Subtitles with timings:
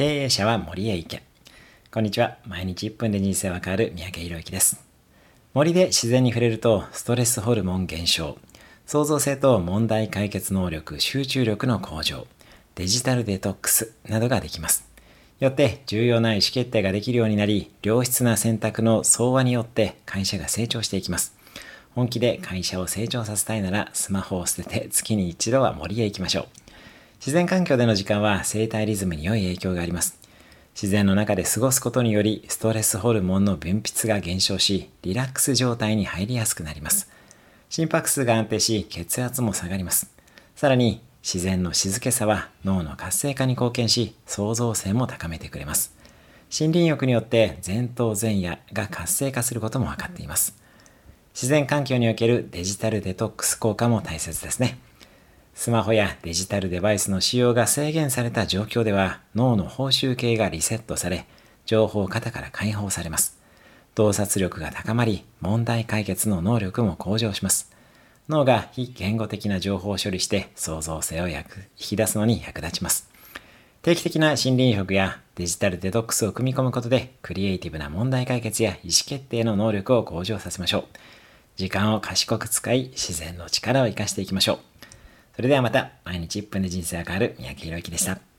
[0.00, 1.22] 経営者は森へ行け。
[1.92, 2.38] こんにちは。
[2.46, 4.82] 毎日1分で人生は変わる三宅宏之です。
[5.52, 8.38] 森で自然に触れるとストレスホルモン減少、
[8.86, 12.26] 創造性と問題解決能力、集中力の向上、
[12.76, 14.88] デジタルデトックスなどができます。
[15.38, 21.36] よって重要な意思決定ができるようになり、良質な選択の相和によって会社が成長していきます。
[21.94, 26.59] 本気で会社を成長させたいならスマホを捨てて月に一度は森へ行きましょう。
[27.20, 30.18] 自然環境での時間は生体リズムに良い影響があります。
[30.72, 37.10] 自然の中で過ごすことによりストレスホルモンの分泌が減少し、リラックス状態に入りやすくなります。
[37.68, 40.10] 心拍数が安定し、血圧も下がります。
[40.56, 45.94] さらに、自然の静けさは脳の活性化に貢献し、創造性も高めてくれます。
[46.50, 50.56] 森林浴によって前頭前野が活性化することも分かっています。
[51.34, 54.78] 自然環境におけるデジタルデトックス効果も大切ですね。
[55.54, 61.26] スマホやデジタルデバイスの使用が制限された状況では脳の報酬系がリセットされ
[61.66, 63.38] 情報型から解放されます。
[63.94, 67.70] 洞察力が高まり問題解決の能力も向上します。
[68.28, 71.44] 脳が非言語的な情報を処理して創造性を引
[71.76, 73.10] き出すのに役立ちます。
[73.82, 80.84] 定期的な森林浴やデジタルデトックスを組み込むことでクリエイティブな問題解決や意思決定の能力を向上させましょう。
[81.56, 84.69] 時間を賢く使い自然の力を生かしていきましょう。
[85.40, 88.29] それではまた、毎日1分で人生が変わる三宅宏之でした。